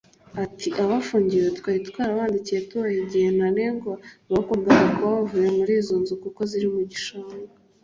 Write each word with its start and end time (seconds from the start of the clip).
Ati 0.43 0.67
“Abafungiwe 0.83 1.47
twari 1.57 1.79
twarabandikiye 1.89 2.59
tubaha 2.67 2.97
igihe 3.05 3.27
ntarengwa 3.37 3.93
bagombaga 4.31 4.85
kuba 4.95 5.09
baravuye 5.15 5.49
muri 5.57 5.73
izo 5.79 5.95
nzu 6.01 6.13
kuko 6.23 6.39
ziri 6.51 6.67
mu 6.75 6.81
gishanga 6.91 7.45